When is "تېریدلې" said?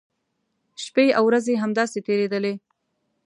2.07-2.53